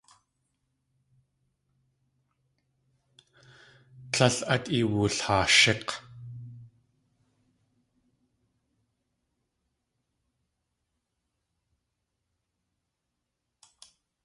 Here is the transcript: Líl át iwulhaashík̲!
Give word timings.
Líl 4.15 4.37
át 4.53 4.65
iwulhaashík̲! 4.77 5.89